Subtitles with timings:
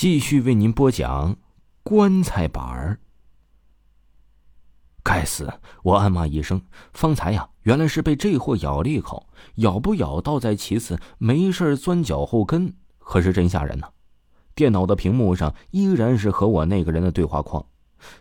[0.00, 1.36] 继续为您播讲
[1.82, 3.00] 棺材板儿。
[5.02, 5.52] 该死！
[5.82, 6.62] 我暗骂一声。
[6.94, 13.90] 方才呀，原来是被这货咬了一口，咬不咬倒在其次，没事钻脚后跟，可是真吓人呐！
[14.54, 17.66] 电脑的屏幕上依然是和我那个人的对话框，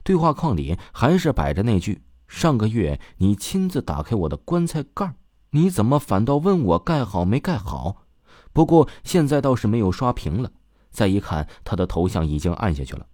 [0.03, 5.15] 对话框里还是摆着那句：“上个月你亲自打开我的棺材盖
[5.51, 8.03] 你怎么反倒问我盖好没盖好？”
[8.51, 10.51] 不过现在倒是没有刷屏了。
[10.91, 13.05] 再一看，他的头像已经暗下去了。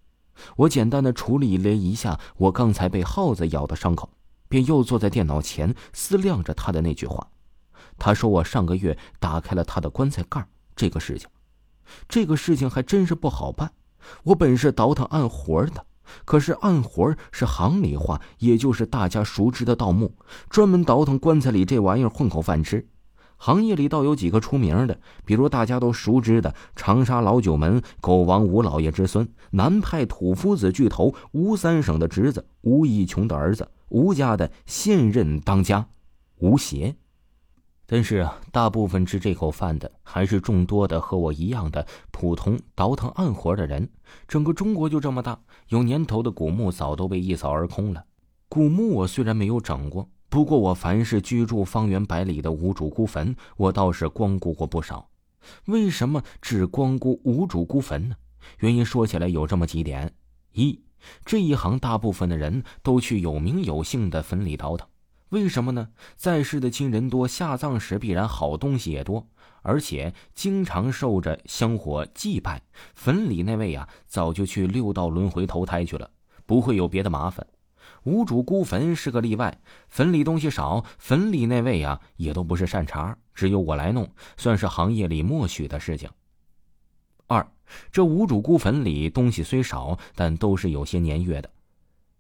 [0.58, 4.10] 我简单的处理了一下我刚才被耗子咬的伤口，
[4.50, 7.28] 便又坐在电脑前思量着他的那句话。
[7.98, 10.46] 他说我上个月打开了他的棺材盖
[10.76, 11.30] 这个事情，
[12.10, 13.72] 这个事情还真是不好办。
[14.24, 15.86] 我本是倒腾暗活的，
[16.26, 20.14] 可是暗活是行里话，也就是大家熟知的盗墓，
[20.50, 22.88] 专门倒腾棺材里这玩意儿混口饭吃。
[23.46, 35.88] 行业里倒有几个出名的，比如大家都熟知的长沙老九门狗王吴老爷之孙，南派土夫子巨头吴三省的侄子吴义琼的儿子，吴家的现任当家
[36.40, 36.96] 吴邪。
[37.86, 43.88] 但是啊，大部分吃这口饭的还是众多的和我一样的普通倒腾暗活的人。
[44.28, 48.04] 整个中国就这么大，有年头的古墓早都被一扫而空了。
[48.50, 50.10] 古墓我虽然没有整过。
[50.36, 55.10] 不过，我凡是居住方圆百里的无主孤坟，我倒是光顾过不少。
[55.68, 58.18] 为什么只光顾无主孤坟呢？
[58.60, 60.14] 原因说起来有这么几点：
[60.52, 60.78] 一，
[61.24, 64.86] 这一行大部分的人都去有名有姓的坟里倒腾。
[65.30, 65.88] 为什么呢？
[66.18, 69.26] 在世的亲人多，下葬时必然好东西也多，
[69.62, 72.62] 而且经常受着香火祭拜。
[72.94, 76.12] 坟里那位啊，早就去六道轮回投胎去了，
[76.46, 77.48] 不会有别的麻烦。
[78.06, 86.08] 无主孤坟是个例外，坟里东西少，坟里那位啊也都不是善茬，只有我来弄，算是行业里默许的事情。
[87.26, 87.46] 二，
[87.92, 91.50] 这无主孤坟里东西虽少，但都是有些年月的。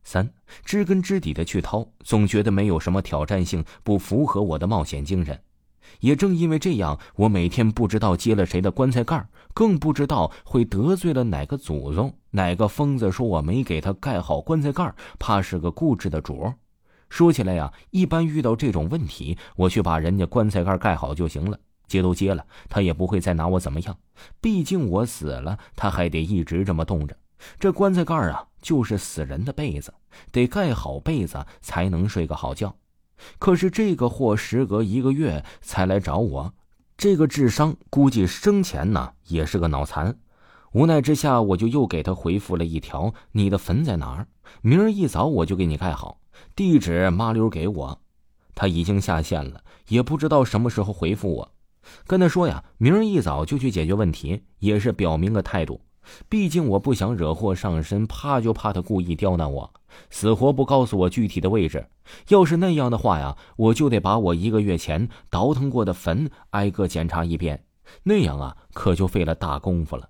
[0.04, 0.28] 三，
[0.64, 5.40] 知根知底的去掏，总觉得没有什么挑战性，不符合我的冒险精神。
[6.00, 12.14] 也正因为这样，我每天不知道接了谁的棺材盖更不知道会得罪了哪个祖宗。
[12.32, 16.54] 哪个疯子说我没给他盖好棺材盖怕是个固执的主儿
[17.08, 21.58] 说起来呀，一般遇到这种问题，我去把人家棺材盖盖好就行了。
[21.88, 23.96] 接都接了，他也不会再拿我怎么样。
[24.42, 27.16] 毕竟我死了，他还得一直这么冻着。
[27.60, 29.94] 这棺材盖啊，就是死人的被子，
[30.32, 32.76] 得盖好被子才能睡个好觉。
[33.40, 36.54] 可是这个货时隔一个月才来找我，
[36.98, 40.18] 这个智商估计生前呢也是个脑残。
[40.74, 44.28] 无奈之下，我就又给他回复了一条：“你的坟在哪儿？
[44.62, 46.20] 明儿一早我就给你盖好，
[46.56, 48.02] 地址麻溜给我。”
[48.54, 51.52] 他已经下线了，也不知道什么时候回复我。
[52.06, 55.80] 跟他说呀，明儿一早就去解决问题，也是表明个态度。
[56.30, 59.74] 毕竟我不想惹祸上身，怕就怕他故意刁难我，
[60.10, 61.88] 死活不告诉我具体的位置。
[62.28, 67.66] 要是那样的话呀，我就得把我一个月前倒腾过的坟挨个检查一遍，
[68.04, 70.10] 那样啊，可就费了大功夫了。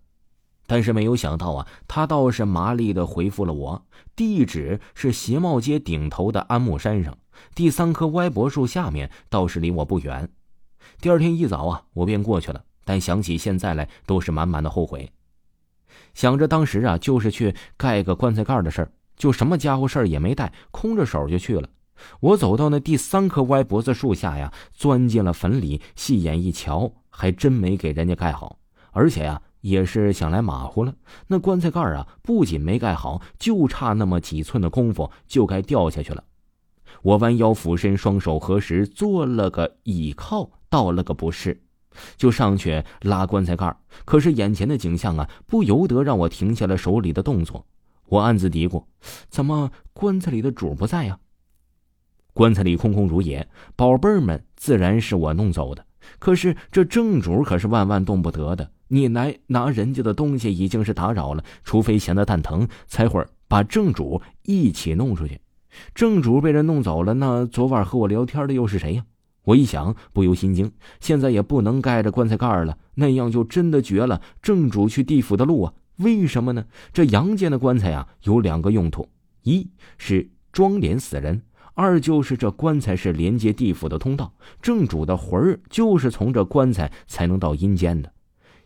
[0.68, 3.86] 但是没有想到啊，他倒是麻利的回复了我，
[4.16, 7.16] 地址是鞋帽街顶头的安木山上
[7.54, 10.28] 第三棵歪脖树下面，倒是离我不远。
[11.00, 15.12] 第二天一早啊，我便过去了，但想起现在来，都是满满的后悔。
[16.14, 21.68] 想着当时啊，就是去盖个棺材盖的事儿，就什么家伙事儿也没带，空着手就去了。
[22.20, 28.60] 我走到那第三棵歪脖子树下呀，钻进了坟里，细眼一瞧，还真没给人家盖好，
[28.92, 30.94] 而且呀，也是想来马虎了。
[31.28, 36.24] 那棺材盖啊，不仅没盖好，就差那么几寸的功夫，就该掉下去了。
[37.02, 41.65] 我弯腰俯身，双手合十，做了个倚靠，倒了个不是。
[42.18, 47.66] 就上去拉棺材盖可是眼前的景象啊，不由得让我停下了手里的动作。
[48.08, 48.84] 我暗自嘀咕：
[49.30, 51.18] 怎么棺材里的主不在呀？
[52.34, 55.86] 棺材里空空如也，宝贝儿们自然是我弄走的。
[56.20, 65.40] 可是这正主可是万万动不得的，你来拿人家的东西已经是打扰了，除非闲得蛋疼，才会把正主一起弄出去。
[65.96, 69.06] 正主被人弄走了，那昨晚和我聊天的又是谁呀？
[69.46, 70.72] 我一想，不由心惊。
[71.00, 75.74] 现在也不能盖着棺材盖了，那样就真的绝了正主去地府的路啊！
[75.98, 76.66] 为什么呢？
[76.92, 79.08] 这阳间的棺材啊，有两个用途：
[79.44, 81.42] 一是装殓死人，
[81.74, 88.12] 二就是这棺材是连接地府的通道，正主的魂儿就是从这棺材才能到阴间的。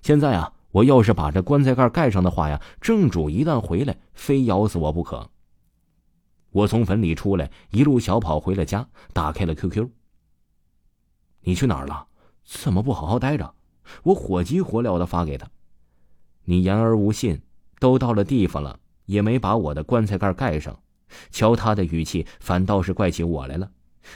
[0.01, 5.29] 现在啊，我要是把这棺材盖盖上的话呀，正主一旦回来，非咬死我不可。
[6.51, 9.89] 我从坟里出来，一路小跑回了家，打开了 QQ。
[11.49, 12.05] 你去哪儿了？
[12.45, 13.55] 怎么不好好待着？
[14.03, 15.49] 我火急火燎的发给他。
[16.43, 17.41] 你言而无信，
[17.79, 20.79] 都到了地方了，也没把我的棺材盖盖上。
[21.31, 23.71] 瞧他的语气，反倒是怪起我来了。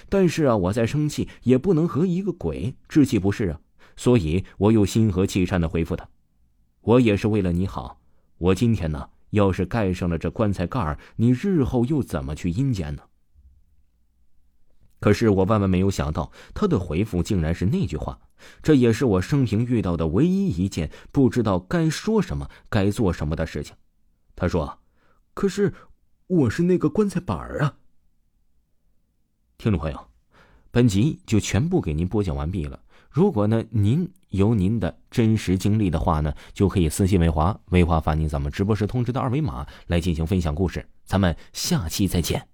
[0.10, 3.60] 但是啊，我再生气也不能和一个鬼置气不是啊，
[3.96, 6.08] 所以我又心和气善的回复他
[6.82, 8.00] ：“我也是为了你好。
[8.38, 13.02] 我今天呢，要是盖上了这棺材盖你日后又怎么去阴间呢？”
[15.04, 18.18] 可是我万万没有想到，他的回复竟然是那句话。
[18.62, 23.76] 这也是我生平遇到的唯一一件不知道该说什么、该做什么的事情。
[24.34, 24.80] 他说
[25.36, 25.74] ：“可是
[26.28, 27.76] 我是那个棺材板儿啊。”
[29.60, 30.08] 听众朋友，
[30.72, 32.80] 本集就全部给您播讲完毕了。
[33.10, 40.88] 如果呢您有您的真实经历的话呢，就可以私信魏华，魏华发您咱们直播时通知的二维码来进行分享故事。
[41.04, 42.53] 咱们下期再见。